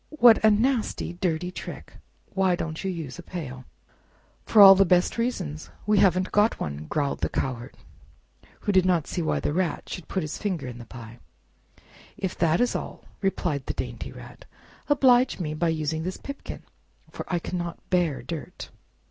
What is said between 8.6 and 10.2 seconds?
who did not see why the Rat should